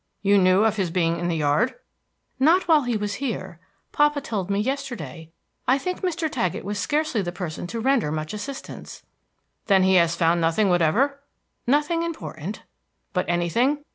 "You 0.23 0.39
knew 0.39 0.63
of 0.63 0.77
his 0.77 0.89
being 0.89 1.19
in 1.19 1.27
the 1.27 1.37
yard?" 1.37 1.75
"Not 2.39 2.67
while 2.67 2.81
he 2.85 2.97
was 2.97 3.21
here. 3.27 3.59
Papa 3.91 4.19
told 4.19 4.49
me 4.49 4.59
yesterday. 4.59 5.29
I 5.67 5.77
think 5.77 6.01
Mr. 6.01 6.27
Taggett 6.27 6.63
was 6.63 6.79
scarcely 6.79 7.21
the 7.21 7.31
person 7.31 7.67
to 7.67 7.79
render 7.79 8.11
much 8.11 8.33
assistance." 8.33 9.03
"Then 9.67 9.83
he 9.83 9.93
has 9.97 10.15
found 10.15 10.41
nothing 10.41 10.69
whatever?" 10.69 11.19
"Nothing 11.67 12.01
important." 12.01 12.63
"But 13.13 13.25
anything? 13.29 13.85